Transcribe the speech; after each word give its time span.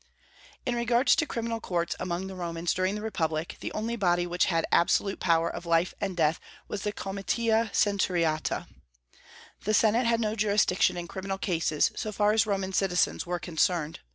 In 0.65 0.73
regard 0.73 1.05
to 1.05 1.25
criminal 1.27 1.59
courts 1.59 1.95
among 1.99 2.25
the 2.25 2.33
Romans 2.33 2.73
during 2.73 2.95
the 2.95 3.03
republic, 3.03 3.57
the 3.59 3.71
only 3.73 3.95
body 3.95 4.25
which 4.25 4.45
had 4.45 4.65
absolute 4.71 5.19
power 5.19 5.47
of 5.47 5.63
life 5.67 5.93
and 6.01 6.17
death 6.17 6.39
was 6.67 6.81
the 6.81 6.91
comitia 6.91 7.69
centuriata. 7.71 8.65
The 9.63 9.75
senate 9.75 10.07
had 10.07 10.19
no 10.19 10.35
jurisdiction 10.35 10.97
in 10.97 11.07
criminal 11.07 11.37
cases, 11.37 11.91
so 11.95 12.11
far 12.11 12.31
as 12.31 12.47
Roman 12.47 12.73
citizens 12.73 13.27
were 13.27 13.37
concerned. 13.37 13.99